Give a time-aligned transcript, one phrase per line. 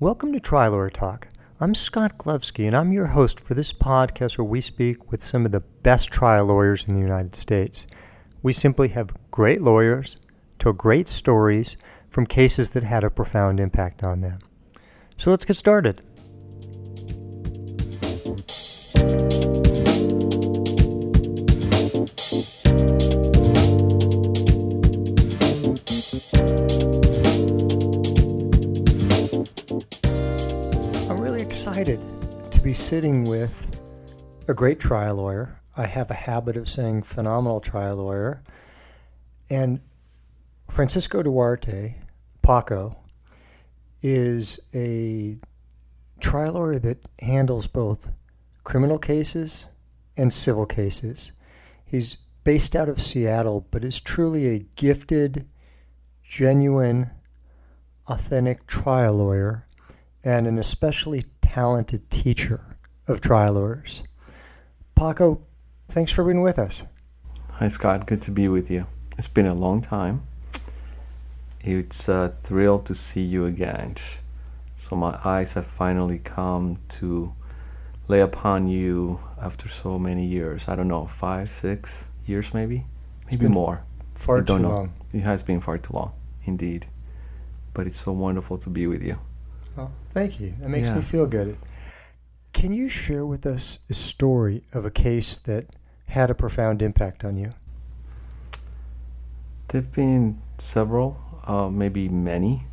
[0.00, 1.26] Welcome to Trial Lawyer Talk.
[1.60, 5.44] I'm Scott Glovsky, and I'm your host for this podcast where we speak with some
[5.44, 7.84] of the best trial lawyers in the United States.
[8.40, 10.16] We simply have great lawyers,
[10.60, 11.76] tell great stories
[12.08, 14.38] from cases that had a profound impact on them.
[15.16, 16.00] So let's get started.
[32.88, 33.78] Sitting with
[34.48, 35.60] a great trial lawyer.
[35.76, 38.42] I have a habit of saying phenomenal trial lawyer.
[39.50, 39.80] And
[40.70, 41.96] Francisco Duarte,
[42.40, 42.98] Paco,
[44.00, 45.36] is a
[46.20, 48.10] trial lawyer that handles both
[48.64, 49.66] criminal cases
[50.16, 51.32] and civil cases.
[51.84, 55.46] He's based out of Seattle, but is truly a gifted,
[56.22, 57.10] genuine,
[58.06, 59.66] authentic trial lawyer
[60.24, 62.67] and an especially talented teacher
[63.08, 64.02] of trial lawyers.
[64.94, 65.40] Paco,
[65.88, 66.84] thanks for being with us.
[67.52, 68.06] Hi, Scott.
[68.06, 68.86] Good to be with you.
[69.16, 70.22] It's been a long time.
[71.60, 73.96] It's a thrill to see you again.
[74.76, 77.32] So, my eyes have finally come to
[78.06, 80.68] lay upon you after so many years.
[80.68, 82.86] I don't know, five, six years maybe?
[83.30, 83.82] Maybe been more.
[84.14, 84.70] Far I don't too know.
[84.70, 84.92] long.
[85.12, 86.12] It has been far too long,
[86.44, 86.86] indeed.
[87.74, 89.18] But it's so wonderful to be with you.
[89.76, 90.54] Oh, thank you.
[90.60, 91.56] That makes me feel good.
[92.52, 95.66] Can you share with us a story of a case that
[96.06, 97.52] had a profound impact on you?
[99.68, 102.64] There have been several, uh, maybe many.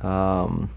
[0.00, 0.70] Um,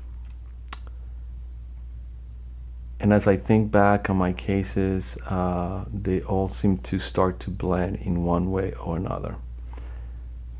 [2.99, 7.49] and as I think back on my cases, uh, they all seem to start to
[7.49, 9.35] blend in one way or another.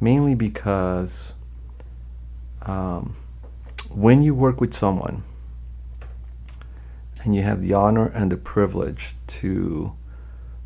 [0.01, 1.33] Mainly because
[2.63, 3.15] um,
[3.89, 5.23] when you work with someone
[7.23, 9.93] and you have the honor and the privilege to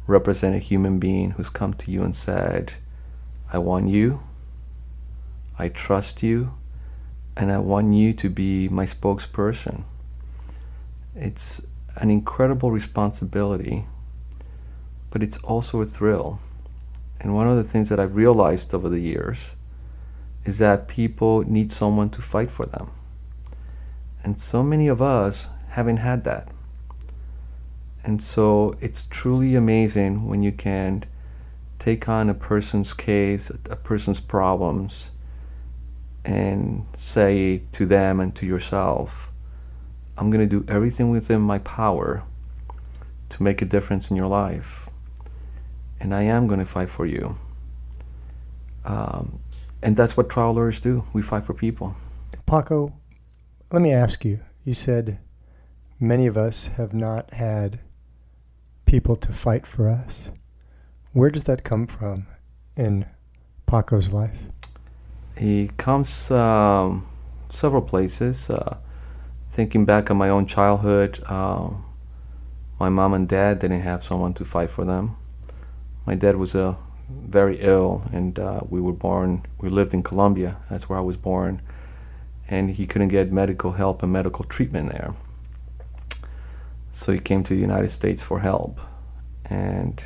[0.07, 2.73] represent a human being who's come to you and said,
[3.53, 4.21] I want you,
[5.59, 6.53] I trust you,
[7.35, 9.83] and I want you to be my spokesperson.
[11.15, 11.61] It's
[11.97, 13.85] an incredible responsibility,
[15.11, 16.39] but it's also a thrill.
[17.19, 19.51] And one of the things that I've realized over the years
[20.45, 22.89] is that people need someone to fight for them.
[24.23, 26.47] And so many of us haven't had that.
[28.03, 31.03] And so it's truly amazing when you can
[31.77, 35.11] take on a person's case, a person's problems,
[36.25, 39.31] and say to them and to yourself,
[40.17, 42.23] I'm going to do everything within my power
[43.29, 44.89] to make a difference in your life.
[45.99, 47.35] And I am going to fight for you.
[48.83, 49.37] Um,
[49.83, 51.03] and that's what trial lawyers do.
[51.13, 51.95] We fight for people.
[52.47, 52.95] Paco,
[53.71, 54.39] let me ask you.
[54.65, 55.19] You said
[55.99, 57.79] many of us have not had
[58.85, 60.31] people to fight for us.
[61.13, 62.27] Where does that come from
[62.75, 63.05] in
[63.65, 64.43] Paco's life?
[65.37, 67.05] He comes um,
[67.49, 68.49] several places.
[68.49, 68.77] Uh,
[69.49, 71.69] thinking back on my own childhood, uh,
[72.79, 75.17] my mom and dad didn't have someone to fight for them.
[76.05, 76.75] My dad was uh,
[77.09, 79.45] very ill, and uh, we were born.
[79.59, 80.57] We lived in Colombia.
[80.69, 81.61] That's where I was born,
[82.47, 85.13] and he couldn't get medical help and medical treatment there.
[86.97, 88.79] So he came to the United States for help,
[89.45, 90.01] and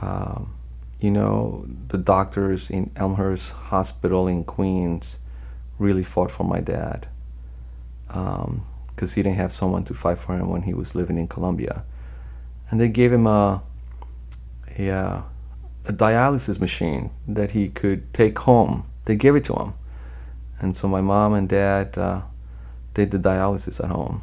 [0.00, 0.54] um,
[1.00, 5.18] you know, the doctors in Elmhurst Hospital in Queens
[5.80, 7.08] really fought for my dad
[8.06, 11.82] because he didn't have someone to fight for him when he was living in Colombia.
[12.70, 13.60] And they gave him a,
[14.78, 15.22] a, uh,
[15.86, 18.88] a dialysis machine that he could take home.
[19.06, 19.74] They gave it to him.
[20.60, 22.22] And so my mom and dad uh,
[22.94, 24.22] did the dialysis at home.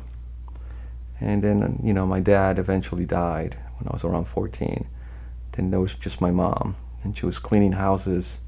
[1.20, 4.88] And then, you know, my dad eventually died when I was around 14
[5.58, 8.40] then there was just my mom, and she was cleaning houses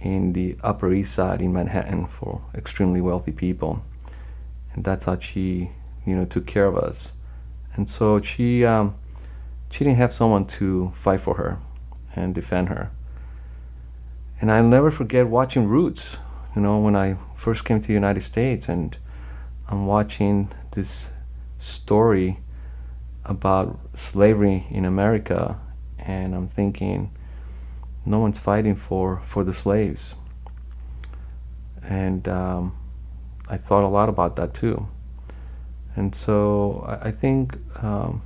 [0.00, 3.82] in the Upper East Side in Manhattan for extremely wealthy people,
[4.74, 5.70] and that's how she,
[6.04, 7.12] you know, took care of us.
[7.74, 8.96] And so she, um,
[9.70, 11.58] she didn't have someone to fight for her
[12.16, 12.90] and defend her.
[14.40, 16.16] And I'll never forget watching Roots.
[16.56, 18.96] You know, when I first came to the United States, and
[19.68, 21.12] I'm watching this
[21.62, 22.38] story
[23.24, 25.58] about slavery in America
[25.98, 27.10] and I'm thinking,
[28.04, 30.14] no one's fighting for for the slaves.
[31.82, 32.76] And um,
[33.48, 34.88] I thought a lot about that too.
[35.94, 38.22] And so I, I think um,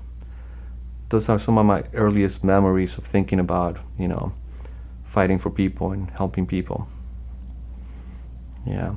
[1.08, 4.32] those are some of my earliest memories of thinking about, you know,
[5.04, 6.88] fighting for people and helping people.
[8.66, 8.94] Yeah.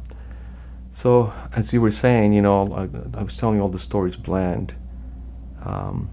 [0.91, 4.17] So, as you were saying, you know, I, I was telling you all the stories
[4.17, 4.75] bland.
[5.63, 6.09] Um,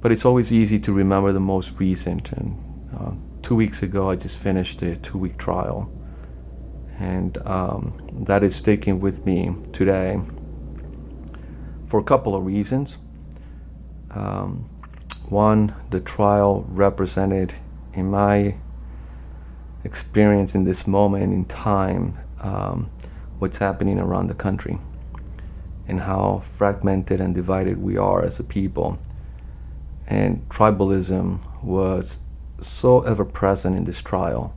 [0.00, 2.32] but it's always easy to remember the most recent.
[2.32, 3.12] And uh,
[3.42, 5.92] two weeks ago, I just finished a two week trial.
[6.98, 10.20] And um, that is sticking with me today
[11.86, 12.98] for a couple of reasons.
[14.10, 14.68] Um,
[15.28, 17.54] one, the trial represented,
[17.92, 18.56] in my
[19.84, 22.90] experience in this moment in time, um,
[23.40, 24.78] what's happening around the country
[25.88, 28.98] and how fragmented and divided we are as a people.
[30.06, 32.18] And tribalism was
[32.60, 34.54] so ever present in this trial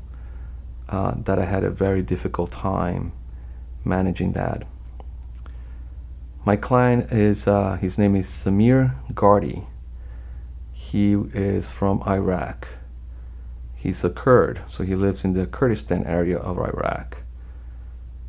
[0.90, 3.14] uh, that I had a very difficult time
[3.86, 4.68] managing that.
[6.46, 9.66] My client is, uh, his name is Samir Gardi.
[10.74, 12.68] He is from Iraq.
[13.76, 17.23] He's a Kurd, so he lives in the Kurdistan area of Iraq.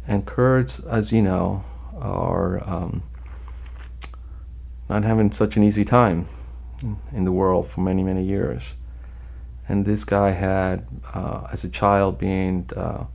[0.06, 1.64] And Kurds, as you know,
[1.98, 3.02] are um,
[4.88, 6.26] not having such an easy time
[7.12, 8.74] in the world for many, many years.
[9.66, 13.06] And this guy had, uh, as a child, been uh,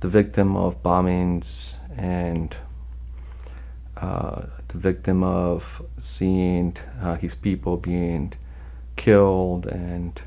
[0.00, 2.56] the victim of bombings and
[3.96, 8.32] uh, the victim of seeing uh, his people being
[8.96, 10.22] killed and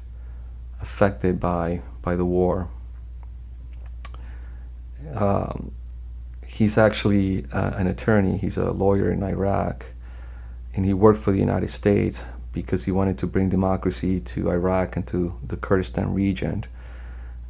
[0.81, 2.69] affected by by the war.
[5.15, 5.71] Um,
[6.59, 8.37] he's actually uh, an attorney.
[8.37, 9.85] He's a lawyer in Iraq,
[10.75, 12.21] and he worked for the United States
[12.51, 16.65] because he wanted to bring democracy to Iraq and to the Kurdistan region.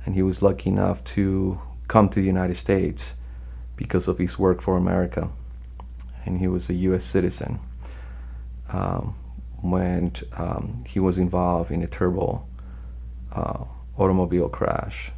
[0.06, 3.16] And he was lucky enough to come to the United States
[3.76, 5.32] because of his work for America.
[6.24, 7.04] And he was a U.S.
[7.04, 7.60] citizen
[8.72, 9.16] um,
[9.64, 12.48] when um, he was involved in a terrible
[13.32, 13.64] uh,
[13.98, 15.12] automobile crash.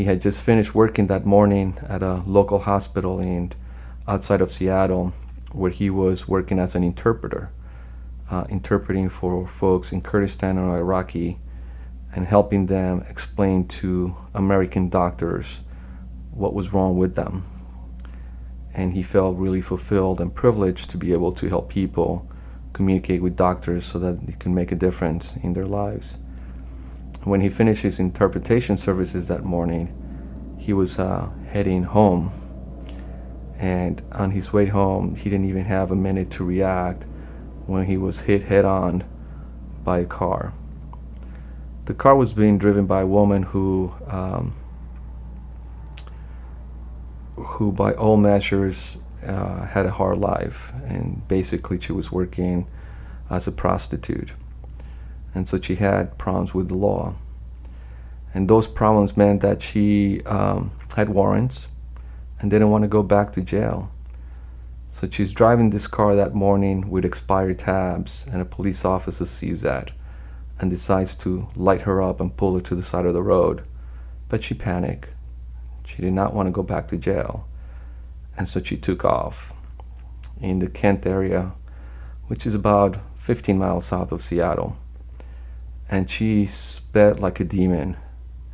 [0.00, 3.52] He had just finished working that morning at a local hospital in
[4.08, 5.12] outside of Seattle,
[5.52, 7.50] where he was working as an interpreter
[8.30, 11.38] uh, interpreting for folks in Kurdistan and Iraqi
[12.14, 15.64] and helping them explain to American doctors
[16.30, 17.44] what was wrong with them.
[18.72, 22.26] And he felt really fulfilled and privileged to be able to help people
[22.72, 26.16] communicate with doctors so that they can make a difference in their lives.
[27.24, 29.94] When he finished his interpretation services that morning,
[30.58, 32.32] he was uh, heading home.
[33.58, 37.10] And on his way home, he didn't even have a minute to react
[37.66, 39.04] when he was hit head on
[39.84, 40.54] by a car.
[41.84, 44.54] The car was being driven by a woman who, um,
[47.36, 48.96] who by all measures,
[49.26, 52.66] uh, had a hard life, and basically she was working
[53.28, 54.32] as a prostitute,
[55.34, 57.14] and so she had problems with the law.
[58.32, 61.68] And those problems meant that she um, had warrants
[62.40, 63.90] and didn't want to go back to jail.
[64.86, 69.62] So she's driving this car that morning with expired tabs, and a police officer sees
[69.62, 69.92] that
[70.58, 73.62] and decides to light her up and pull her to the side of the road.
[74.28, 75.16] But she panicked.
[75.86, 77.48] She did not want to go back to jail.
[78.36, 79.52] And so she took off
[80.40, 81.52] in the Kent area,
[82.26, 84.76] which is about 15 miles south of Seattle.
[85.90, 87.96] And she sped like a demon.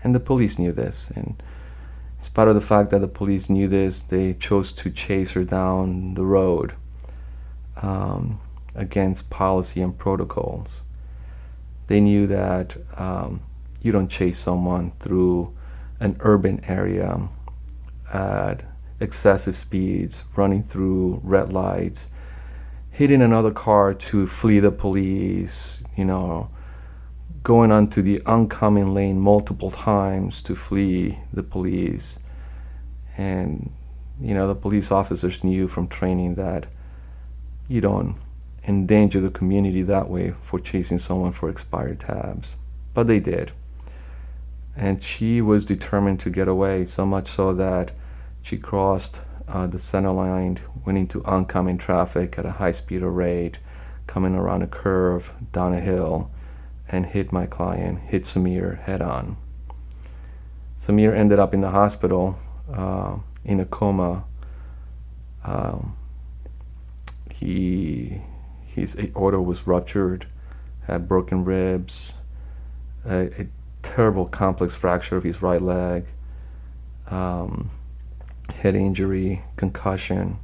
[0.03, 1.11] And the police knew this.
[1.11, 1.41] And
[2.17, 5.45] in spite of the fact that the police knew this, they chose to chase her
[5.45, 6.73] down the road
[7.83, 8.41] um,
[8.75, 10.83] against policy and protocols.
[11.89, 13.43] They knew that um,
[13.83, 15.55] you don't chase someone through
[16.01, 17.29] an urban area
[18.13, 18.65] at
[18.99, 22.09] excessive speeds, running through red lights,
[22.91, 26.51] hitting another car to flee the police, you know,
[27.47, 32.19] going onto the oncoming lane multiple times to flee the police.
[33.17, 33.71] And,
[34.21, 36.67] you know, the police officers knew from training that
[37.69, 38.17] you don't
[38.67, 42.57] endanger the community that way for chasing someone for expired tabs.
[42.95, 43.53] But they did.
[44.75, 47.93] And she was determined to get away, so much so that
[48.43, 53.61] she crossed uh, the center line, went into oncoming traffic at a high speed rate,
[54.09, 56.33] coming around a curve, down a hill,
[56.89, 59.37] and hit my client, hit Samir head on.
[60.77, 62.39] Samir ended up in the hospital
[62.73, 64.25] uh, in a coma.
[65.45, 65.97] Um,
[67.33, 68.21] he
[68.65, 70.27] his aorta was ruptured,
[70.87, 72.13] had broken ribs,
[73.07, 73.47] a, a
[73.83, 76.05] terrible complex fracture of his right leg,
[77.09, 77.71] um,
[78.55, 80.39] head injury, concussion.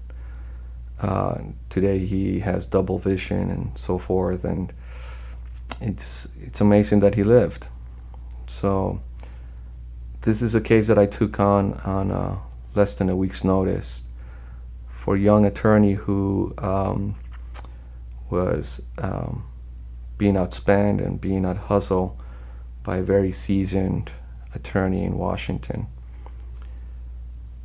[1.00, 4.72] Uh, today he has double vision and so forth, and
[5.80, 7.68] it's it's amazing that he lived.
[8.46, 9.00] So
[10.22, 12.40] this is a case that I took on on a
[12.74, 14.02] less than a week's notice
[14.88, 17.16] for a young attorney who um,
[18.30, 19.44] was um,
[20.16, 22.16] being outspent and being out hustled
[22.84, 24.12] by a very seasoned
[24.54, 25.86] attorney in Washington.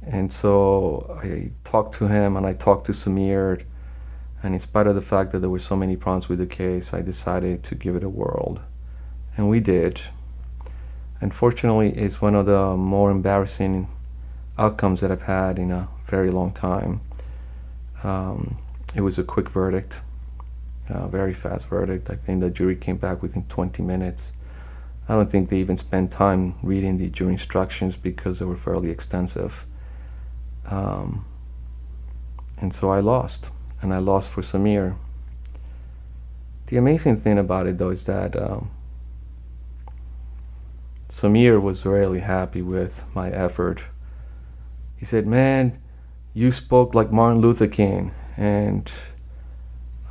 [0.02, 3.64] And so I talked to him and I talked to Samir.
[4.48, 6.94] And in spite of the fact that there were so many problems with the case,
[6.94, 8.60] I decided to give it a whirl.
[9.36, 10.00] And we did.
[11.20, 13.90] Unfortunately, it's one of the more embarrassing
[14.58, 17.02] outcomes that I've had in a very long time.
[18.06, 18.58] Um,
[18.96, 20.00] it was a quick verdict,
[20.88, 22.10] a very fast verdict.
[22.10, 24.32] I think the jury came back within 20 minutes.
[25.10, 28.92] I don't think they even spent time reading the jury instructions because they were fairly
[28.92, 29.68] extensive.
[30.68, 31.26] Um,
[32.62, 33.50] and so I lost,
[33.82, 34.96] and I lost for Samir.
[36.68, 38.72] The amazing thing about it, though, is that um,
[41.10, 43.90] Samir was really happy with my effort.
[44.98, 45.80] He said, Man,
[46.34, 48.92] you spoke like Martin Luther King, and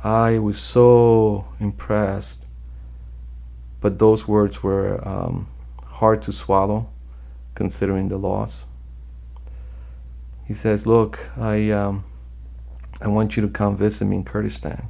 [0.03, 2.49] I was so impressed.
[3.79, 5.47] But those words were um,
[5.85, 6.89] hard to swallow,
[7.53, 8.65] considering the loss.
[10.45, 12.05] He says, "Look, I um,
[13.01, 14.89] I want you to come visit me in Kurdistan.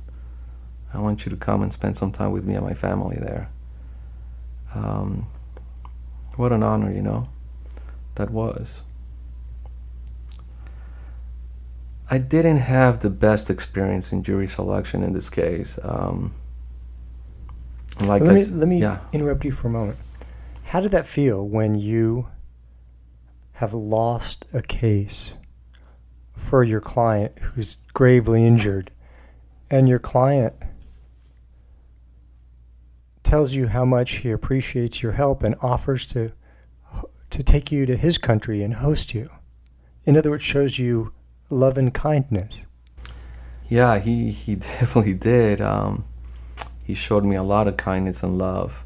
[0.93, 3.49] I want you to come and spend some time with me and my family there."
[4.73, 5.27] Um,
[6.35, 7.29] what an honor, you know,
[8.15, 8.83] that was.
[12.09, 15.77] I didn't have the best experience in jury selection in this case.
[15.83, 16.33] Um,
[18.01, 18.99] like let me, let me yeah.
[19.11, 19.97] interrupt you for a moment.
[20.63, 22.27] How did that feel when you
[23.53, 25.37] have lost a case
[26.48, 28.89] for your client who's gravely injured
[29.70, 30.54] and your client
[33.24, 36.32] tells you how much he appreciates your help and offers to
[37.30, 39.30] to take you to his country and host you.
[40.06, 41.12] In other words, shows you
[41.50, 42.66] love and kindness.
[43.68, 45.60] Yeah, he he definitely did.
[45.60, 46.06] Um,
[46.82, 48.86] he showed me a lot of kindness and love.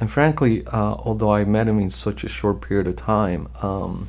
[0.00, 4.08] And frankly, uh, although I met him in such a short period of time, um,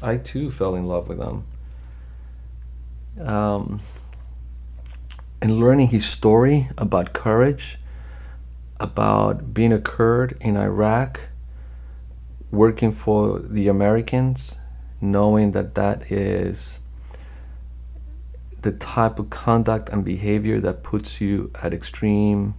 [0.00, 1.42] I too fell in love with him.
[3.20, 3.80] Um,
[5.40, 7.78] and learning his story about courage
[8.80, 11.20] about being a Kurd in Iraq,
[12.50, 14.54] working for the Americans,
[15.00, 16.78] knowing that that is
[18.62, 22.54] the type of conduct and behavior that puts you at extreme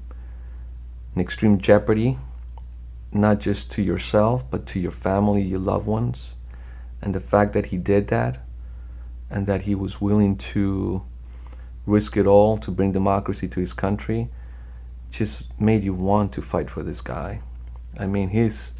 [1.13, 2.17] in extreme jeopardy
[3.11, 6.35] not just to yourself but to your family your loved ones.
[7.01, 8.45] And the fact that he did that
[9.29, 11.03] and that he was willing to
[11.85, 14.29] risk it all to bring democracy to his country
[15.11, 17.41] just made you want to fight for this guy.
[17.97, 18.73] I mean, his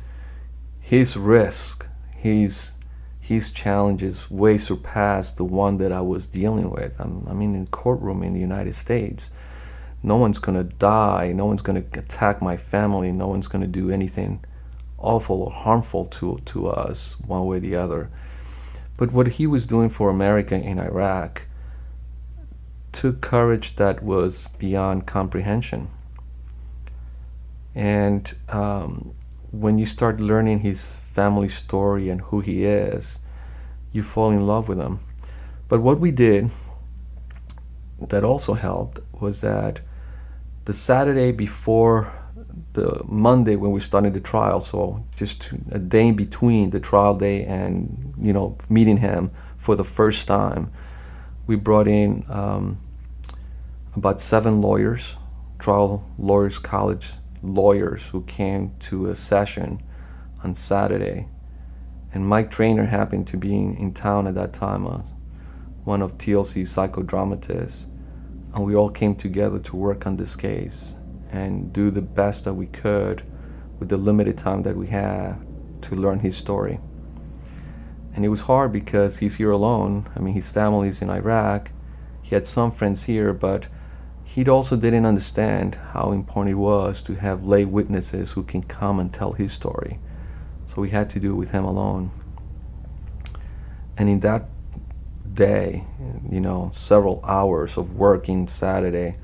[0.79, 2.72] his risk, his
[3.20, 7.00] his challenges way surpassed the one that I was dealing with.
[7.00, 9.29] I'm, I mean, in courtroom in the United States,
[10.01, 14.44] no one's gonna die, no one's gonna attack my family, no one's gonna do anything
[14.98, 18.10] awful or harmful to to us one way or the other.
[19.00, 21.48] But what he was doing for America in Iraq
[22.91, 25.89] took courage that was beyond comprehension.
[27.74, 29.13] And um,
[29.51, 33.20] when you start learning his family story and who he is,
[33.94, 35.00] you fall in love with him.
[35.70, 36.51] But what we did
[38.06, 39.79] that also helped was that
[40.65, 42.12] the Saturday before
[42.79, 47.15] the Monday when we started the trial, so just a day in between the trial
[47.15, 50.71] day and you know meeting him for the first time,
[51.45, 52.79] we brought in um,
[53.95, 55.17] about seven lawyers,
[55.59, 57.12] trial lawyers, college
[57.43, 59.81] lawyers who came to a session
[60.43, 61.27] on Saturday.
[62.13, 65.03] And Mike Trainer happened to be in, town at that time, uh,
[65.83, 67.86] one of TLC's psychodramatists.
[68.53, 70.95] And we all came together to work on this case
[71.31, 73.24] and do the best that we could
[73.79, 75.36] with the limited time that we had
[75.81, 76.79] to learn his story.
[78.13, 80.09] And it was hard because he's here alone.
[80.15, 81.71] I mean, his family's in Iraq.
[82.21, 83.67] He had some friends here, but
[84.24, 89.00] he also didn't understand how important it was to have lay witnesses who can come
[89.00, 90.00] and tell his story.
[90.65, 92.12] So we had to do it with him alone.
[93.98, 94.50] And in that
[95.33, 95.86] day,
[96.29, 99.17] you know, several hours of working Saturday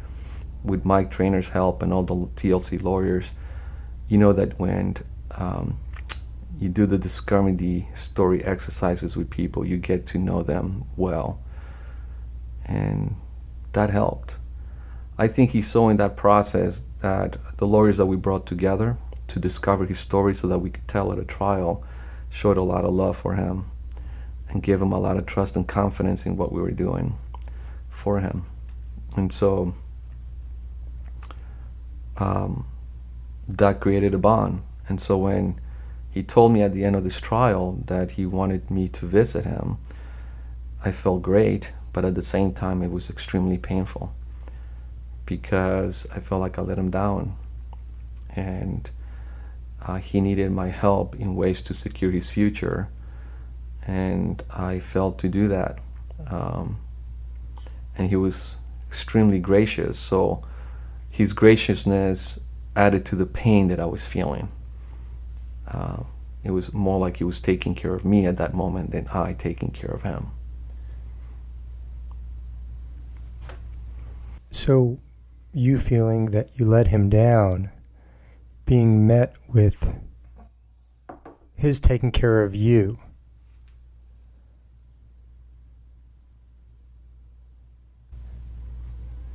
[0.65, 3.31] with Mike Trainer's help and all the TLC lawyers,
[4.07, 4.97] you know that when
[5.31, 5.77] um,
[6.59, 11.39] you do the discovering the story exercises with people, you get to know them well.
[12.65, 13.15] And
[13.73, 14.35] that helped
[15.17, 19.39] I think he saw in that process that the lawyers that we brought together to
[19.39, 21.83] discover his story so that we could tell at a trial
[22.29, 23.71] showed a lot of love for him.
[24.49, 27.17] and gave him a lot of trust and confidence in what we were doing
[27.89, 28.45] for him.
[29.17, 29.73] And so
[32.17, 32.65] um,
[33.47, 34.63] that created a bond.
[34.87, 35.59] And so when
[36.09, 39.45] he told me at the end of this trial that he wanted me to visit
[39.45, 39.77] him,
[40.83, 44.13] I felt great, but at the same time, it was extremely painful
[45.25, 47.35] because I felt like I let him down.
[48.35, 48.89] And
[49.81, 52.89] uh, he needed my help in ways to secure his future.
[53.87, 55.79] And I failed to do that.
[56.27, 56.79] Um,
[57.97, 58.57] and he was
[58.87, 59.97] extremely gracious.
[59.97, 60.43] So
[61.15, 62.37] his graciousness
[62.75, 64.51] added to the pain that I was feeling.
[65.65, 66.03] Uh,
[66.43, 69.31] it was more like he was taking care of me at that moment than I
[69.31, 70.31] taking care of him.
[74.51, 74.99] So,
[75.53, 77.71] you feeling that you let him down,
[78.65, 79.97] being met with
[81.53, 82.99] his taking care of you.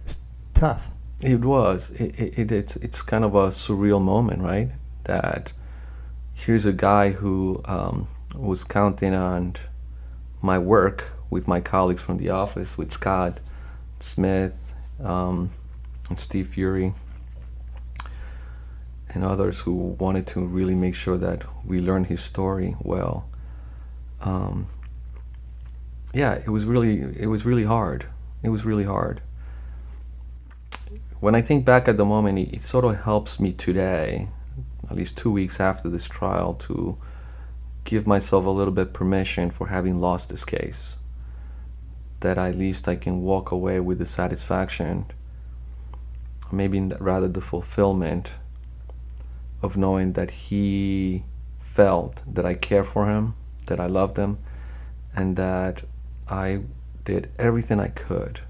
[0.04, 0.18] It's
[0.52, 0.90] tough.
[1.22, 1.90] It was.
[1.90, 4.70] It, it, it's, it's kind of a surreal moment, right?
[5.04, 5.52] That
[6.32, 9.56] here's a guy who um, was counting on
[10.40, 13.38] my work with my colleagues from the office, with Scott
[13.98, 14.72] Smith
[15.02, 15.50] um,
[16.08, 16.94] and Steve Fury,
[19.10, 23.28] and others who wanted to really make sure that we learned his story well.
[24.22, 24.68] Um,
[26.14, 28.06] yeah, it was really it was really hard.
[28.42, 29.20] It was really hard
[31.20, 34.28] when I think back at the moment, it, it, sort of helps me today,
[34.90, 36.96] at least two weeks after this trial, to
[37.84, 40.96] give myself a little bit permission for having lost this case.
[42.20, 45.06] That at least I can walk away with the satisfaction,
[46.50, 48.32] maybe rather the fulfillment
[49.62, 51.24] of knowing that he
[51.60, 53.34] felt that I care for him,
[53.66, 54.38] that I loved him,
[55.14, 55.82] and that
[56.28, 56.62] I
[57.04, 58.40] did everything I could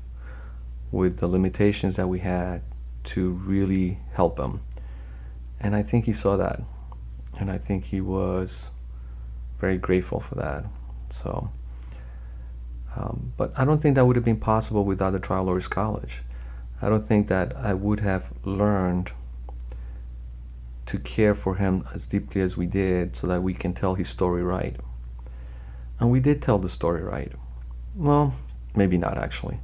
[0.93, 2.63] with the limitations that we had
[3.03, 4.61] to really help him.
[5.61, 6.61] And I think he saw that.
[7.39, 8.71] And I think he was
[9.59, 10.65] very grateful for that.
[11.11, 11.51] So,
[12.97, 16.23] um, but I don't think that would have been possible without the Trial Lawyers College.
[16.83, 19.13] I don't think that I would have learned
[20.87, 24.09] to care for him as deeply as we did so that we can tell his
[24.09, 24.77] story right.
[26.01, 27.33] And we did tell the story right.
[27.95, 28.35] Well,
[28.75, 29.61] maybe not actually.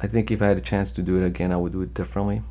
[0.00, 1.94] I think if I had a chance to do it again, I would do it
[1.94, 2.42] differently.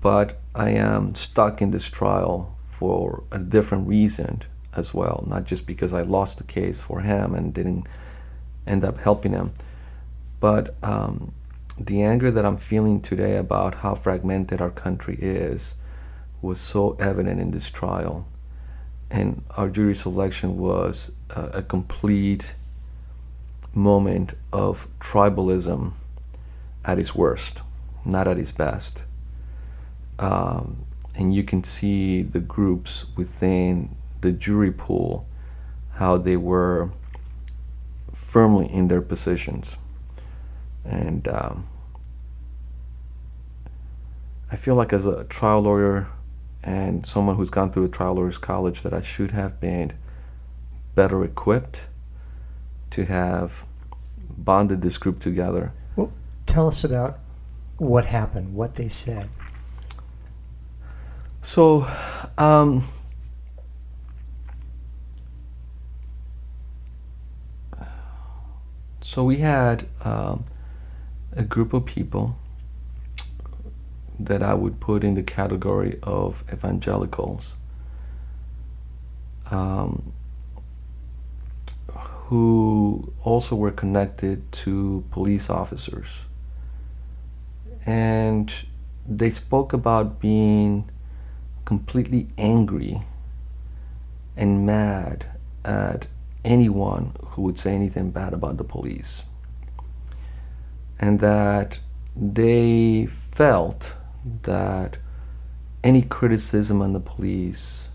[0.00, 4.42] But I am stuck in this trial for a different reason
[4.74, 7.86] as well, not just because I lost the case for him and didn't
[8.66, 9.52] end up helping him,
[10.40, 11.32] but um,
[11.78, 15.74] the anger that I'm feeling today about how fragmented our country is
[16.40, 18.26] was so evident in this trial.
[19.10, 22.54] And our jury selection was a, a complete
[23.74, 25.92] moment of tribalism
[26.84, 27.62] at its worst,
[28.04, 29.04] not at its best.
[30.18, 35.26] Um, and you can see the groups within the jury pool,
[35.94, 36.90] how they were
[38.12, 39.76] firmly in their positions.
[40.84, 41.68] And um,
[44.50, 46.08] I feel like, as a trial lawyer
[46.62, 49.92] and someone who's gone through a trial lawyers college, that I should have been
[50.94, 51.82] better equipped
[52.92, 53.64] to have
[54.36, 55.72] bonded this group together.
[55.96, 56.12] Well,
[56.46, 57.18] tell us about
[57.78, 59.28] what happened, what they said.
[61.40, 61.86] So,
[62.38, 62.84] um,
[69.00, 70.44] so we had um,
[71.32, 72.36] a group of people
[74.20, 77.54] that I would put in the category of evangelicals.
[79.50, 80.12] Um,
[82.32, 86.08] who also were connected to police officers.
[87.84, 88.50] And
[89.06, 90.90] they spoke about being
[91.66, 93.02] completely angry
[94.34, 95.26] and mad
[95.62, 96.06] at
[96.42, 99.24] anyone who would say anything bad about the police.
[100.98, 101.80] And that
[102.16, 103.94] they felt
[104.44, 104.96] that
[105.84, 107.90] any criticism on the police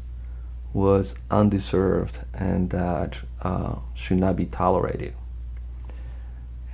[0.73, 5.13] was undeserved and that uh, should not be tolerated.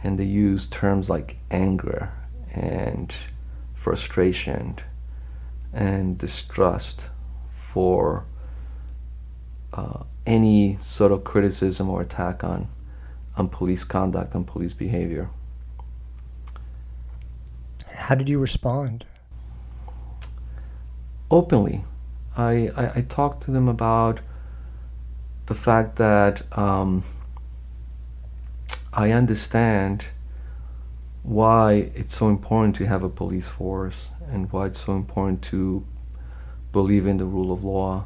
[0.04, 2.12] And they use terms like anger
[2.54, 3.16] and
[3.74, 4.78] frustration
[5.72, 7.08] and distrust
[7.52, 8.26] for
[9.74, 12.68] uh, any sort of criticism or attack on,
[13.38, 15.30] on police conduct and police behavior.
[17.92, 19.06] How did you respond?
[21.32, 21.84] Openly.
[22.36, 24.22] I, I, I talked to them about
[25.46, 27.04] the fact that um,
[28.92, 30.06] I understand
[31.22, 35.86] why it's so important to have a police force and why it's so important to
[36.72, 38.06] believe in the rule of law.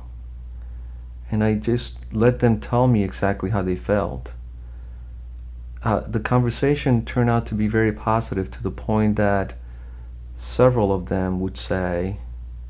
[1.31, 4.31] And I just let them tell me exactly how they felt.
[5.83, 9.53] Uh, the conversation turned out to be very positive to the point that
[10.33, 12.17] several of them would say,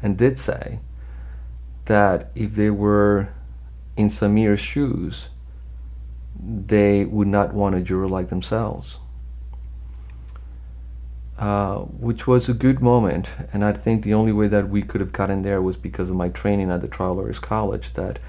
[0.02, 0.80] and did say,
[1.88, 3.30] that if they were
[3.97, 5.30] in Samir's shoes,
[6.39, 9.00] they would not want a juror like themselves.
[11.38, 15.02] Uh, which was a good moment, and I think the only way that we could
[15.02, 17.93] have gotten there was because of my training at the Trial Lawyers College.
[17.93, 18.19] That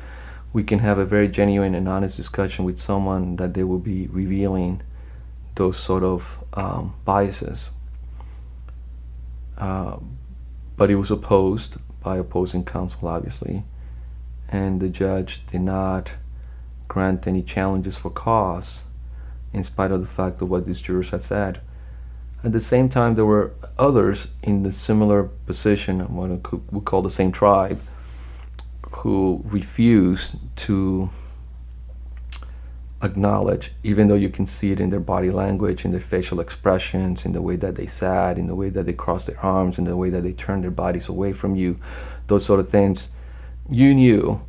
[0.53, 4.09] we can have a very genuine and honest discussion with someone that they will be
[4.09, 4.83] revealing
[5.55, 7.71] those sort of um, biases.
[9.57, 9.97] Uh,
[10.77, 13.65] but it was opposed by opposing counsel, obviously,
[14.49, 16.13] and the judge did not
[16.89, 18.83] grant any challenges for cause,
[19.53, 21.61] in spite of the fact of what these jurors had said.
[22.43, 26.31] At the same time, there were others in the similar position, what
[26.73, 27.79] we call the same tribe,
[28.91, 31.11] who refused to
[33.01, 37.25] acknowledge, even though you can see it in their body language, in their facial expressions,
[37.25, 39.85] in the way that they sat, in the way that they crossed their arms, in
[39.85, 41.79] the way that they turned their bodies away from you,
[42.27, 43.09] those sort of things,
[43.69, 44.43] you knew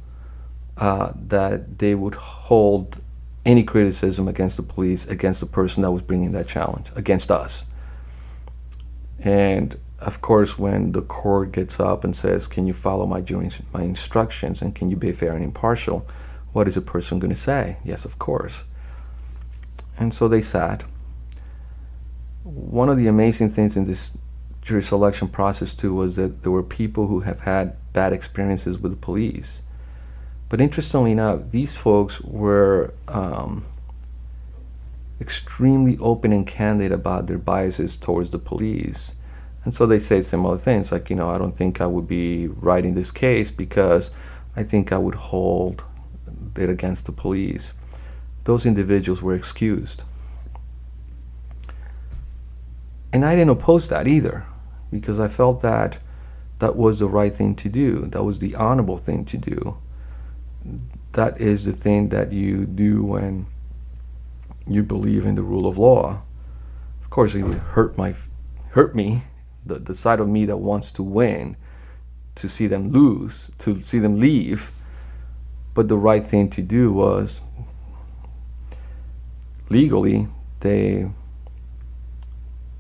[0.78, 2.98] uh, that they would hold
[3.46, 7.66] any criticism against the police, against the person that was bringing that challenge, against us.
[9.20, 13.24] And of course, when the court gets up and says, "Can you follow my
[13.74, 16.06] my instructions and can you be fair and impartial?"
[16.54, 17.78] What is a person going to say?
[17.84, 18.64] Yes, of course.
[19.98, 20.84] And so they sat.
[22.44, 24.18] One of the amazing things in this
[24.62, 28.92] jury selection process too was that there were people who have had bad experiences with
[28.92, 29.62] the police.
[30.48, 33.66] But interestingly enough, these folks were um,
[35.22, 39.14] extremely open and candid about their biases towards the police.
[39.64, 42.48] And so they say similar things like, you know, I don't think I would be
[42.48, 44.10] writing this case because
[44.56, 45.84] I think I would hold
[46.60, 47.74] it against the police.
[48.44, 50.04] Those individuals were excused.
[53.12, 54.46] And I didn't oppose that either
[54.92, 56.04] because I felt that
[56.60, 58.06] that was the right thing to do.
[58.08, 59.78] That was the honorable thing to do.
[61.14, 63.48] That is the thing that you do when
[64.68, 66.22] you believe in the rule of law.
[67.02, 68.14] Of course, it would hurt my
[68.72, 69.24] hurt me,
[69.66, 71.58] the, the side of me that wants to win,
[72.36, 74.72] to see them lose, to see them leave.
[75.74, 77.42] But the right thing to do was
[79.70, 80.28] legally
[80.62, 81.10] they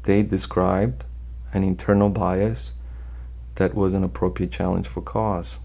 [0.04, 1.04] they described
[1.54, 2.73] an internal bias
[3.56, 5.60] that was an appropriate challenge for cause.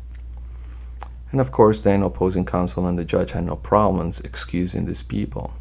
[1.30, 5.54] And of course, then opposing counsel and the judge had no problems excusing these people.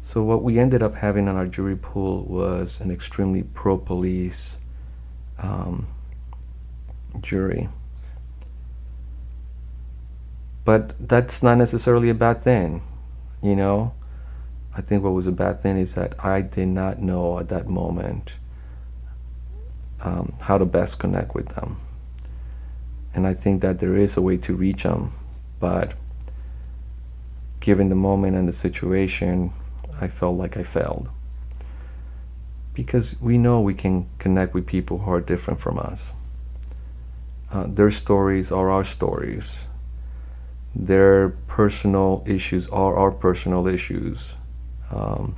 [0.00, 4.56] So what we ended up having on our jury pool was an extremely pro-police
[5.38, 5.88] um,
[7.20, 7.68] jury.
[10.68, 12.82] But that's not necessarily a bad thing,
[13.42, 13.94] you know.
[14.76, 17.70] I think what was a bad thing is that I did not know at that
[17.70, 18.34] moment
[20.02, 21.80] um, how to best connect with them.
[23.14, 25.14] And I think that there is a way to reach them,
[25.58, 25.94] but
[27.60, 29.52] given the moment and the situation,
[29.98, 31.08] I felt like I failed.
[32.74, 36.12] Because we know we can connect with people who are different from us.
[37.50, 39.66] Uh, their stories are our stories.
[40.74, 44.34] Their personal issues are our personal issues.
[44.90, 45.36] Um,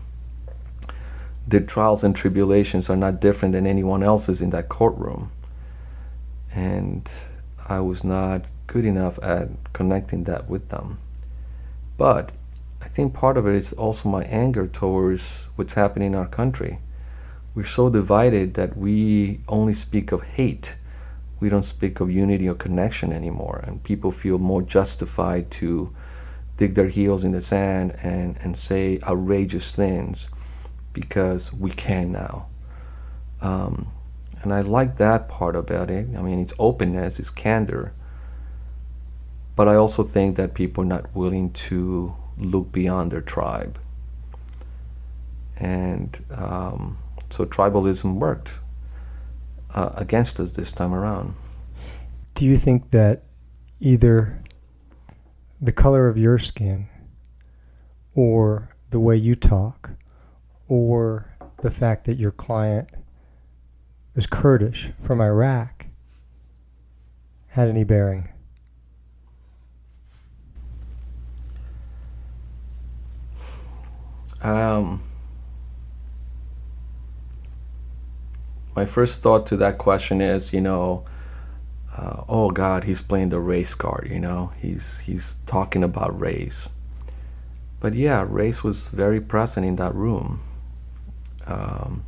[1.46, 5.32] their trials and tribulations are not different than anyone else's in that courtroom.
[6.54, 7.10] And
[7.68, 10.98] I was not good enough at connecting that with them.
[11.96, 12.32] But
[12.82, 16.78] I think part of it is also my anger towards what's happening in our country.
[17.54, 20.76] We're so divided that we only speak of hate.
[21.40, 23.64] We don't speak of unity or connection anymore.
[23.66, 25.94] And people feel more justified to
[26.57, 30.29] dig their heels in the sand and, and say outrageous things
[30.92, 32.46] because we can now.
[33.40, 33.88] Um,
[34.42, 36.07] and I like that part about it.
[36.16, 37.92] I mean, it's openness, it's candor.
[39.57, 43.79] But I also think that people are not willing to look beyond their tribe.
[45.59, 46.98] And um,
[47.29, 48.53] so tribalism worked
[49.74, 51.35] uh, against us this time around.
[52.35, 53.22] Do you think that
[53.80, 54.42] either
[55.61, 56.88] the color of your skin
[58.14, 59.90] or the way you talk
[60.68, 62.88] or the fact that your client
[64.14, 65.87] is Kurdish from Iraq
[67.48, 68.28] had any bearing?
[74.42, 75.02] Um,
[78.74, 81.04] my first thought to that question is, you know,
[81.96, 84.09] uh, oh God, he's playing the race card.
[84.11, 86.68] You know, he's he's talking about race.
[87.80, 90.40] But yeah, race was very present in that room.
[91.46, 92.04] Um,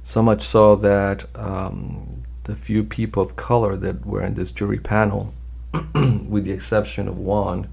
[0.00, 4.78] so much so that um, the few people of color that were in this jury
[4.78, 5.34] panel,
[5.94, 7.68] with the exception of one,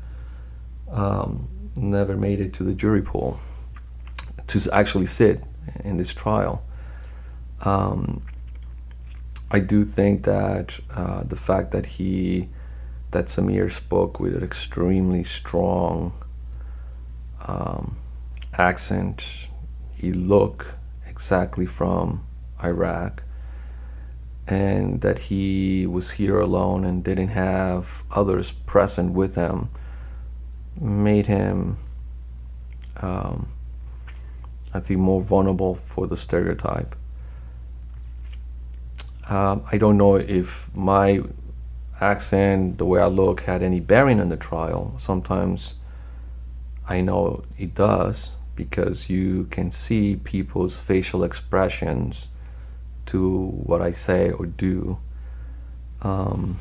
[0.92, 3.40] um, never made it to the jury pool
[4.48, 5.42] to actually sit
[5.84, 6.65] in this trial.
[7.62, 8.26] Um,
[9.52, 12.50] I do think that uh, the fact that he,
[13.12, 16.14] that Samir spoke with an extremely strong
[17.48, 17.98] um,
[18.54, 19.48] accent,
[19.96, 20.68] he looked
[21.08, 22.26] exactly from
[22.64, 23.24] Iraq,
[24.48, 29.70] and that he was here alone and didn't have others present with him
[30.80, 31.78] made him,
[32.98, 33.48] um,
[34.74, 36.96] I think, more vulnerable for the stereotype.
[39.30, 41.22] Um, I don't know if my
[42.00, 44.94] accent, the way I look, had any bearing on the trial.
[44.98, 45.76] Sometimes
[46.88, 52.28] I know it does because you can see people's facial expressions
[53.08, 55.00] to what I say or do.
[56.02, 56.58] Um,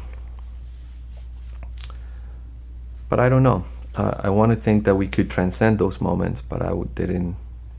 [3.08, 3.64] but I don't know.
[3.94, 7.36] Uh, I want to think that we could transcend those moments, but I didn't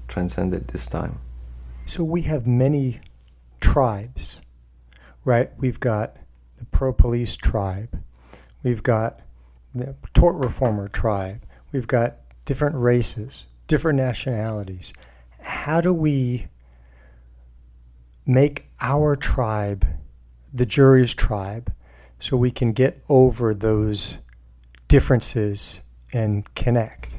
[0.08, 1.20] transcend it this time.
[1.86, 3.02] So we have many
[3.60, 4.40] tribes
[5.26, 5.50] right?
[5.58, 6.16] We've got
[6.58, 8.02] the pro police tribe,
[8.64, 9.20] we've got
[9.74, 14.94] the tort reformer tribe, we've got different races, different nationalities.
[15.42, 16.48] How do we
[18.26, 19.86] make our tribe
[20.54, 21.74] the jury's tribe
[22.20, 24.20] so we can get over those
[24.88, 25.82] differences
[26.14, 27.16] and connect?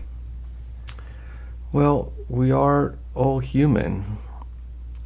[1.73, 4.05] Well, we are all human.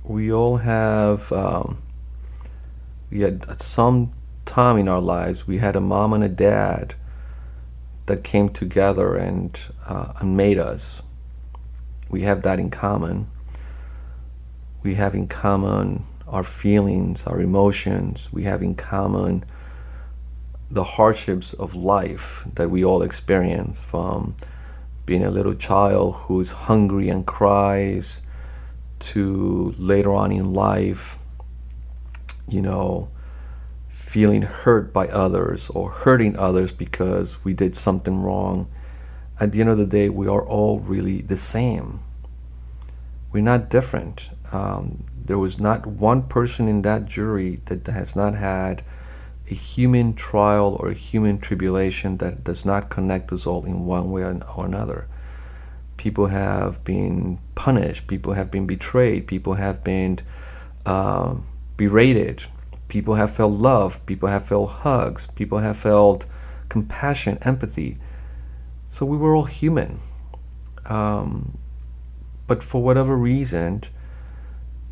[0.05, 1.83] We all have um,
[3.11, 4.13] we had at some
[4.45, 6.95] time in our lives we had a mom and a dad
[8.07, 11.01] that came together and uh, and made us.
[12.09, 13.29] We have that in common.
[14.83, 18.29] We have in common our feelings, our emotions.
[18.33, 19.45] We have in common
[20.71, 24.35] the hardships of life that we all experience from
[25.07, 28.23] being a little child who's hungry and cries
[28.99, 31.17] to later on in life
[32.51, 33.09] you know,
[33.89, 38.69] feeling hurt by others or hurting others because we did something wrong.
[39.39, 42.01] At the end of the day, we are all really the same.
[43.33, 44.31] We're not different.
[44.53, 48.83] Um, there was not one person in that jury that has not had
[49.49, 54.11] a human trial or a human tribulation that does not connect us all in one
[54.11, 55.07] way or another.
[55.97, 60.19] People have been punished, people have been betrayed, people have been
[60.87, 61.35] uh,
[61.81, 62.45] berated.
[62.89, 64.05] People have felt love.
[64.05, 65.27] People have felt hugs.
[65.29, 66.27] People have felt
[66.69, 67.97] compassion, empathy.
[68.91, 69.99] So we were all human.
[70.85, 71.57] Um,
[72.47, 73.85] but for whatever reason,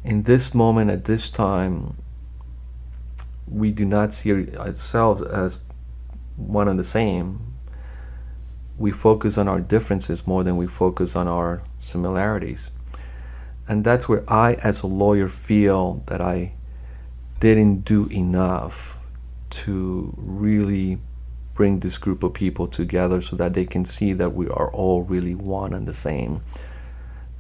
[0.03, 1.99] in this moment, at this time,
[3.47, 5.61] we do not see ourselves as
[6.37, 7.53] one and the same.
[8.79, 12.71] We focus on our differences more than we focus on our similarities.
[13.69, 16.55] And that's where I, as a lawyer, feel that I
[17.41, 18.99] didn't do enough
[19.51, 20.99] to really
[21.55, 25.03] bring this group of people together so that they can see that we are all
[25.03, 26.43] really one and the same.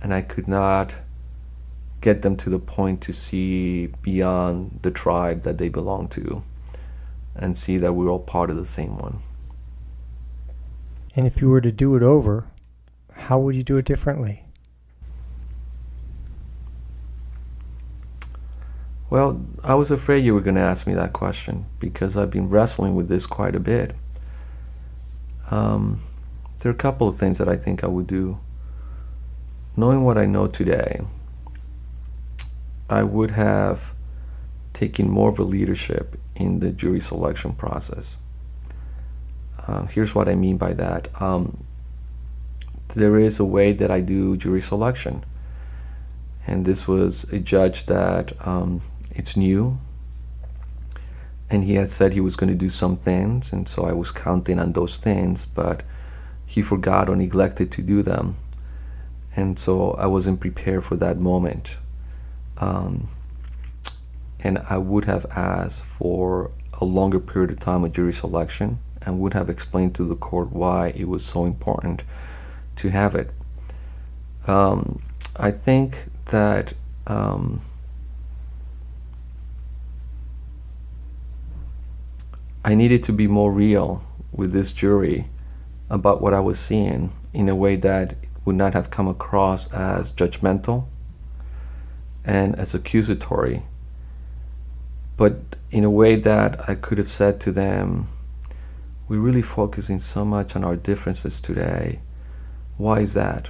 [0.02, 0.94] And I could not
[2.00, 6.42] get them to the point to see beyond the tribe that they belong to
[7.34, 9.18] and see that we're all part of the same one.
[11.16, 12.48] And if you were to do it over,
[13.12, 14.44] how would you do it differently?
[19.10, 22.50] Well, I was afraid you were going to ask me that question because I've been
[22.50, 23.94] wrestling with this quite a bit.
[25.50, 26.02] Um,
[26.58, 28.38] there are a couple of things that I think I would do.
[29.76, 31.00] Knowing what I know today,
[32.90, 33.94] I would have
[34.74, 38.18] taken more of a leadership in the jury selection process.
[39.66, 41.08] Uh, here's what I mean by that.
[41.20, 41.64] Um,
[42.94, 45.24] there is a way that I do jury selection.
[46.46, 48.80] And this was a judge that um,
[49.18, 49.78] it's new.
[51.50, 54.10] And he had said he was going to do some things, and so I was
[54.10, 55.82] counting on those things, but
[56.46, 58.36] he forgot or neglected to do them.
[59.34, 61.78] And so I wasn't prepared for that moment.
[62.58, 63.08] Um,
[64.40, 66.50] and I would have asked for
[66.80, 70.52] a longer period of time of jury selection and would have explained to the court
[70.52, 72.04] why it was so important
[72.76, 73.30] to have it.
[74.46, 75.00] um,
[75.36, 76.72] I think that
[77.06, 77.60] um,
[82.68, 85.30] I needed to be more real with this jury
[85.88, 90.12] about what I was seeing in a way that would not have come across as
[90.12, 90.84] judgmental
[92.26, 93.62] and as accusatory,
[95.16, 98.08] but in a way that I could have said to them,
[99.08, 102.00] We're really focusing so much on our differences today.
[102.76, 103.48] Why is that?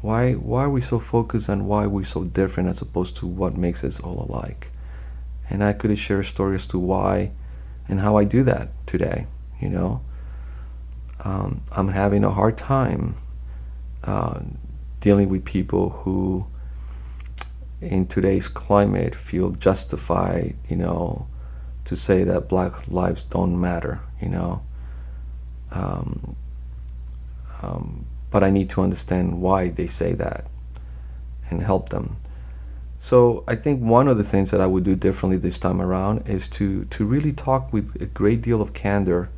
[0.00, 3.56] Why, why are we so focused on why we're so different as opposed to what
[3.56, 4.70] makes us all alike?
[5.50, 7.32] And I could have shared stories to why
[7.88, 9.26] and how I do that today,
[9.60, 10.02] you know?
[11.24, 13.14] Um, I'm having a hard time
[14.04, 14.40] uh,
[15.00, 16.46] dealing with people who,
[17.80, 21.26] in today's climate, feel justified, you know,
[21.84, 24.62] to say that black lives don't matter, you know.
[25.70, 26.36] Um,
[27.62, 30.46] um, but I need to understand why they say that
[31.50, 32.16] and help them.
[33.02, 36.28] So I think one of the things that I would do differently this time around
[36.28, 39.28] is to to really talk with a great deal of candor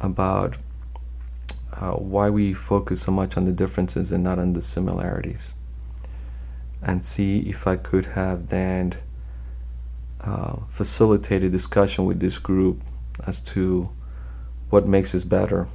[0.00, 0.56] about
[1.72, 5.52] uh, why we focus so much on the differences and not on the similarities,
[6.82, 8.94] and see if I could have then
[10.22, 12.82] uh, facilitated discussion with this group
[13.24, 13.88] as to
[14.70, 15.68] what makes us better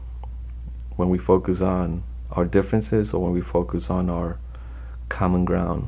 [0.98, 4.38] when we focus on our differences or when we focus on our
[5.08, 5.88] common ground.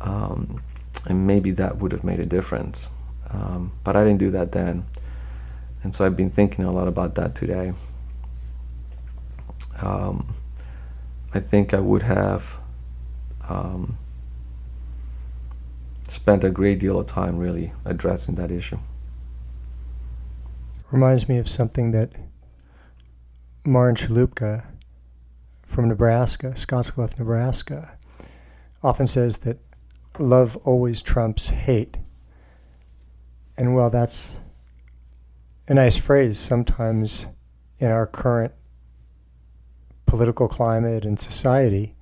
[0.00, 0.62] Um,
[1.06, 2.90] and maybe that would have made a difference.
[3.30, 4.84] Um, but I didn't do that then.
[5.82, 7.72] And so I've been thinking a lot about that today
[9.82, 10.34] um,
[11.32, 12.58] I think I would have
[13.48, 13.98] um,
[16.08, 18.78] spent a great deal of time really addressing that issue.
[20.90, 22.12] Reminds me of something that
[23.64, 24.66] Maren Chaloupka
[25.64, 27.96] from Nebraska, Scottsbluff, Nebraska,
[28.82, 29.58] often says that
[30.18, 31.98] love always trumps hate.
[33.56, 34.40] And while that's
[35.68, 37.26] a nice phrase, sometimes
[37.78, 38.52] in our current
[40.06, 41.94] political climate and society,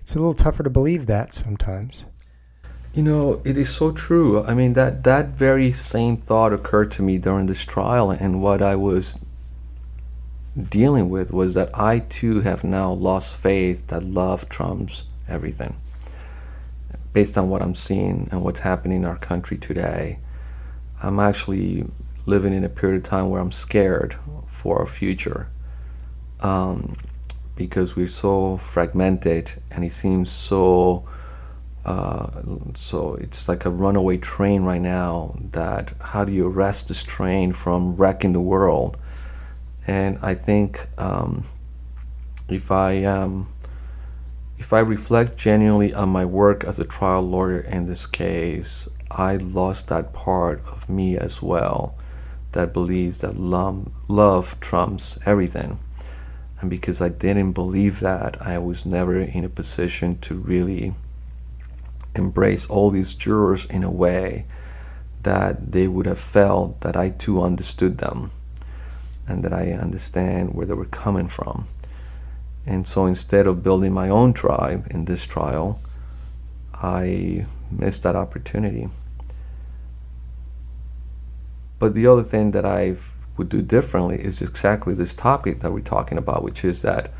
[0.00, 2.06] it's a little tougher to believe that sometimes.
[2.92, 4.42] You know, it is so true.
[4.42, 8.60] I mean, that, that very same thought occurred to me during this trial, and what
[8.60, 9.20] I was
[10.68, 15.76] dealing with was that I too have now lost faith that love trumps everything.
[17.12, 20.18] Based on what I'm seeing and what's happening in our country today,
[21.02, 21.86] I'm actually
[22.26, 25.48] living in a period of time where I'm scared for our future
[26.40, 26.96] um,
[27.56, 31.08] because we're so fragmented and it seems so
[31.84, 32.42] uh,
[32.74, 37.52] so it's like a runaway train right now that how do you arrest this train
[37.52, 38.98] from wrecking the world?
[39.86, 41.44] And I think um,
[42.48, 43.50] if I um,
[44.60, 49.36] if I reflect genuinely on my work as a trial lawyer in this case, I
[49.36, 51.96] lost that part of me as well
[52.52, 55.80] that believes that love, love trumps everything.
[56.60, 60.92] And because I didn't believe that, I was never in a position to really
[62.14, 64.44] embrace all these jurors in a way
[65.22, 68.30] that they would have felt that I too understood them
[69.26, 71.66] and that I understand where they were coming from.
[72.66, 75.80] And so instead of building my own tribe in this trial,
[76.74, 78.88] I missed that opportunity.
[81.78, 85.80] But the other thing that I've would do differently is exactly this topic that we're
[85.80, 87.10] talking about, which is that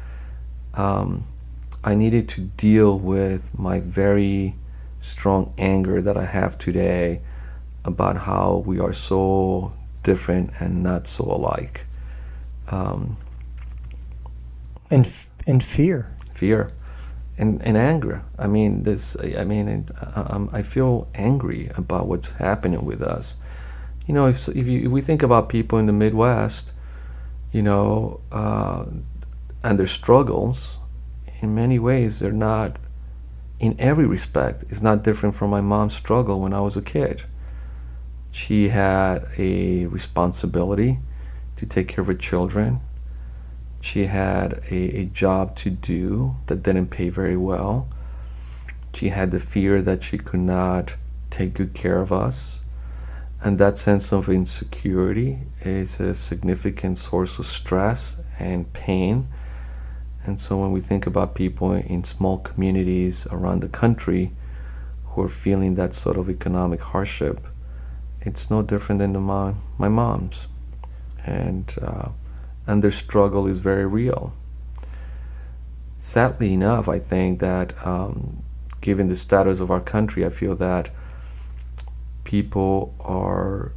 [0.74, 1.26] um,
[1.83, 4.55] I needed to deal with my very
[5.00, 7.22] strong anger that I have today
[7.87, 9.72] about how we are so
[10.03, 11.87] different and not so alike.
[12.68, 13.16] Um,
[14.90, 15.11] and
[15.46, 16.14] and fear.
[16.33, 16.70] Fear.
[17.38, 18.22] And, and anger.
[18.38, 19.16] I mean, this.
[19.18, 23.37] I mean, um, I feel angry about what's happening with us
[24.11, 26.72] you know, if, if, you, if we think about people in the Midwest,
[27.53, 28.84] you know, uh,
[29.62, 30.78] and their struggles,
[31.41, 32.76] in many ways, they're not,
[33.61, 37.22] in every respect, it's not different from my mom's struggle when I was a kid.
[38.32, 40.99] She had a responsibility
[41.55, 42.80] to take care of her children.
[43.81, 47.89] She had a, a job to do that didn't pay very well.
[48.95, 50.97] She had the fear that she could not
[51.31, 52.61] take good care of us
[53.43, 59.28] and that sense of insecurity is a significant source of stress and pain.
[60.24, 64.33] And so when we think about people in small communities around the country
[65.07, 67.47] who are feeling that sort of economic hardship,
[68.20, 70.47] it's no different than the mom, my mom's.
[71.24, 72.11] And, uh,
[72.71, 74.33] and their struggle is very real.
[75.99, 78.45] sadly enough, I think that um,
[78.81, 80.89] given the status of our country, I feel that
[82.23, 83.73] people are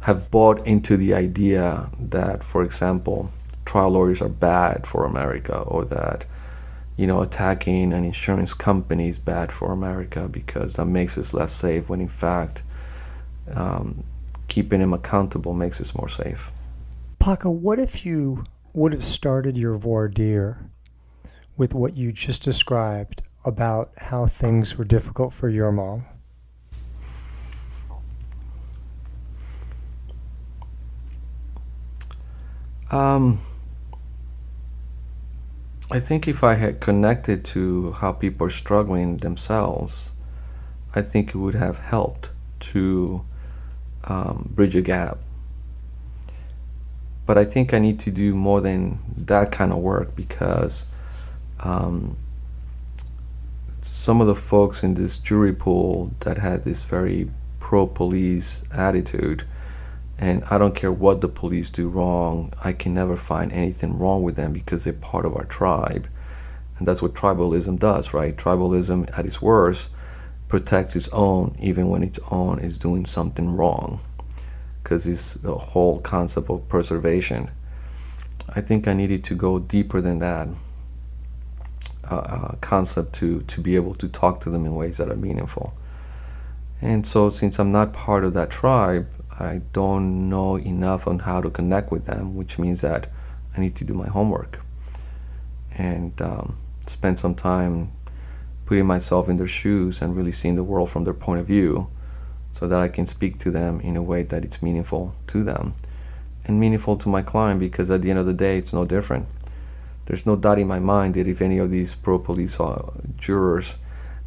[0.00, 3.30] have bought into the idea that, for example,
[3.64, 6.26] trial lawyers are bad for America, or that
[6.96, 11.52] you know attacking an insurance company is bad for America because that makes us less
[11.52, 11.88] safe.
[11.88, 12.64] When in fact,
[13.54, 14.02] um,
[14.48, 16.50] keeping them accountable makes us more safe.
[17.20, 20.70] Paco, what if you would have started your voir dire
[21.54, 26.06] with what you just described about how things were difficult for your mom?
[32.90, 33.38] Um,
[35.90, 40.12] I think if I had connected to how people are struggling themselves,
[40.94, 43.26] I think it would have helped to
[44.04, 45.18] um, bridge a gap.
[47.30, 50.84] But I think I need to do more than that kind of work because
[51.60, 52.16] um,
[53.82, 59.44] some of the folks in this jury pool that had this very pro police attitude
[60.18, 64.24] and I don't care what the police do wrong, I can never find anything wrong
[64.24, 66.08] with them because they're part of our tribe.
[66.78, 68.36] And that's what tribalism does, right?
[68.36, 69.90] Tribalism, at its worst,
[70.48, 74.00] protects its own even when its own is doing something wrong
[74.90, 77.48] because it's the whole concept of preservation.
[78.48, 80.48] I think I needed to go deeper than that
[82.10, 85.14] uh, uh, concept to, to be able to talk to them in ways that are
[85.14, 85.74] meaningful.
[86.82, 91.40] And so, since I'm not part of that tribe, I don't know enough on how
[91.40, 93.06] to connect with them, which means that
[93.56, 94.58] I need to do my homework
[95.78, 97.92] and um, spend some time
[98.66, 101.88] putting myself in their shoes and really seeing the world from their point of view
[102.52, 105.74] so that I can speak to them in a way that it's meaningful to them
[106.44, 109.26] and meaningful to my client because at the end of the day, it's no different.
[110.06, 113.76] There's no doubt in my mind that if any of these pro police uh, jurors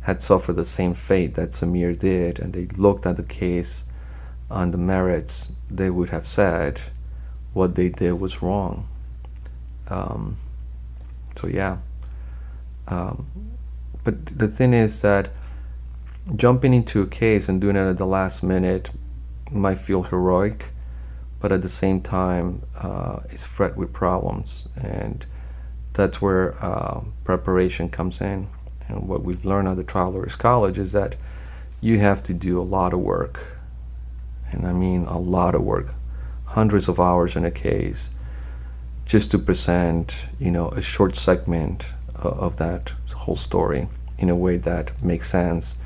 [0.01, 3.83] had suffered the same fate that Samir did and they looked at the case
[4.49, 6.81] on the merits, they would have said
[7.53, 8.87] what they did was wrong.
[9.89, 10.37] Um,
[11.35, 11.77] so yeah.
[12.87, 13.27] Um,
[14.03, 15.29] but the thing is that
[16.35, 18.89] jumping into a case and doing it at the last minute
[19.51, 20.71] might feel heroic,
[21.39, 25.25] but at the same time, uh, it's fraught with problems, and
[25.93, 28.47] that's where uh, preparation comes in.
[28.87, 31.17] And what we've learned at the Trial Lawyers College is that
[31.81, 33.59] you have to do a lot of work.
[34.51, 35.95] And I mean a lot of work,
[36.45, 38.11] hundreds of hours in a case,
[39.05, 44.57] just to present, you know, a short segment of that whole story in a way
[44.57, 45.77] that makes sense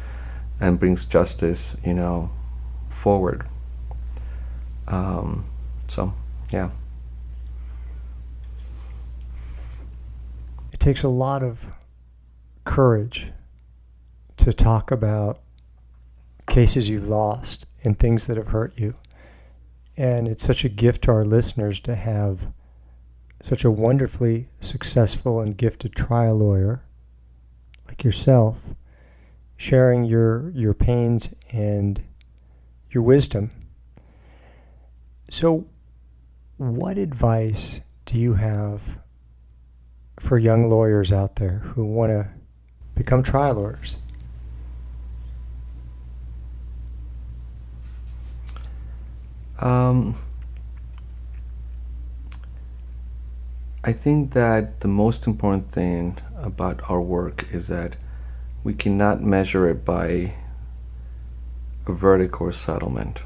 [0.59, 2.31] and brings justice, you know,
[2.89, 3.45] forward.
[4.87, 5.45] Um,
[5.87, 6.13] so,
[6.51, 6.69] yeah.
[10.73, 11.69] It takes a lot of
[12.63, 13.31] courage
[14.37, 15.41] to talk about
[16.47, 18.95] cases you've lost and things that have hurt you.
[19.97, 22.47] And it's such a gift to our listeners to have
[23.41, 26.83] such a wonderfully successful and gifted trial lawyer
[27.87, 28.73] like yourself
[29.57, 32.01] sharing your your pains and
[32.91, 33.51] your wisdom.
[35.29, 35.67] So
[36.57, 38.99] what advice do you have
[40.19, 42.29] for young lawyers out there who want to
[42.95, 43.97] become trial lawyers?
[49.59, 50.15] Um,
[53.83, 57.95] I think that the most important thing about our work is that
[58.67, 60.29] we cannot measure it by
[61.85, 63.23] a verdict or settlement.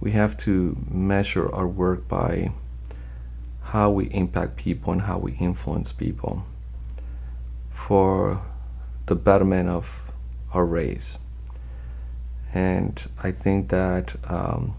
[0.00, 2.50] We have to measure our work by
[3.62, 6.44] how we impact people and how we influence people
[7.70, 8.42] for
[9.06, 10.02] the betterment of
[10.52, 11.18] our race.
[12.52, 14.74] And I think that um,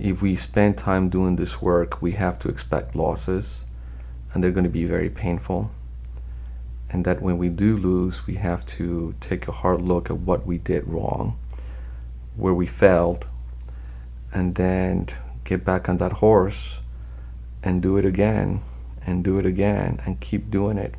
[0.00, 3.62] if we spend time doing this work, we have to expect losses,
[4.34, 5.70] and they're going to be very painful.
[6.96, 10.46] And that when we do lose, we have to take a hard look at what
[10.46, 11.38] we did wrong,
[12.36, 13.26] where we failed,
[14.32, 15.08] and then
[15.44, 16.80] get back on that horse
[17.62, 18.62] and do it again
[19.04, 20.94] and do it again and keep doing it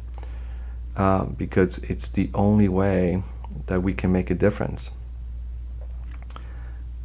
[0.96, 3.24] uh, because it's the only way
[3.66, 4.92] that we can make a difference.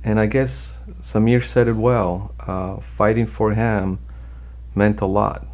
[0.04, 2.34] And I guess Samir said it well.
[2.38, 4.00] Uh, fighting for him
[4.74, 5.46] meant a lot.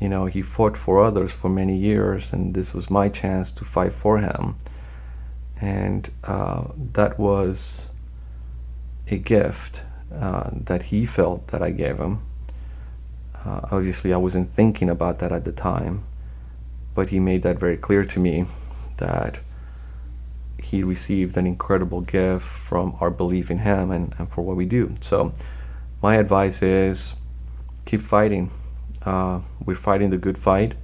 [0.00, 3.64] You know, he fought for others for many years, and this was my chance to
[3.64, 4.56] fight for him.
[5.58, 7.88] And uh, that was
[9.08, 9.82] a gift
[10.14, 12.26] uh, that he felt that I gave him.
[13.44, 16.04] Uh, obviously, I wasn't thinking about that at the time,
[16.94, 18.46] but he made that very clear to me
[18.98, 19.40] that
[20.58, 24.66] he received an incredible gift from our belief in him and, and for what we
[24.66, 24.94] do.
[25.00, 25.32] So,
[26.02, 27.14] my advice is
[27.84, 28.50] keep fighting.
[29.06, 30.74] Uh, we're fighting the good fight,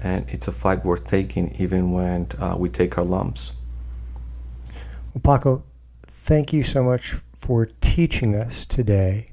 [0.00, 3.54] and it's a fight worth taking, even when uh, we take our lumps.
[5.14, 5.64] Well, Paco,
[6.02, 9.30] thank you so much for teaching us today.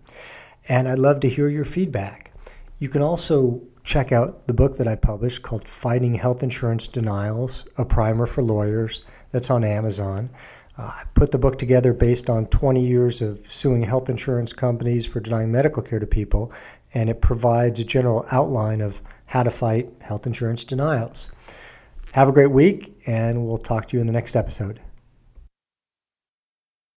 [0.69, 2.33] And I'd love to hear your feedback.
[2.79, 7.67] You can also check out the book that I published called Fighting Health Insurance Denials
[7.77, 9.03] A Primer for Lawyers.
[9.31, 10.31] That's on Amazon.
[10.77, 15.07] Uh, I put the book together based on 20 years of suing health insurance companies
[15.07, 16.51] for denying medical care to people,
[16.95, 21.31] and it provides a general outline of how to fight health insurance denials.
[22.13, 24.81] Have a great week, and we'll talk to you in the next episode.